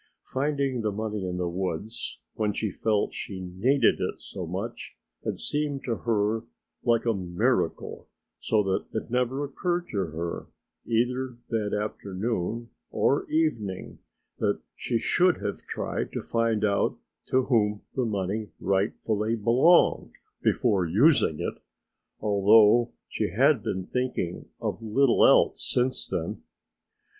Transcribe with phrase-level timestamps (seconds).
[0.25, 5.37] Finding the money in the woods, when she felt she needed it so much, had
[5.37, 6.41] seemed to her
[6.83, 8.07] like a miracle,
[8.39, 10.47] so that it never occurred to her,
[10.87, 13.99] either that afternoon or evening,
[14.39, 20.83] that she should have tried to find out to whom the money rightfully belonged before
[20.83, 21.61] using it,
[22.19, 26.41] although she had been thinking of little else since then.